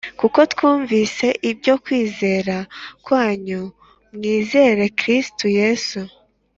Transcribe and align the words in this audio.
kuko 0.19 0.39
twumvise 0.51 1.27
ibyo 1.51 1.73
kwizera 1.83 2.55
kwanyu 3.05 3.61
mwizeye 4.13 4.85
Kristo 4.99 5.45
Yesu 5.59 5.99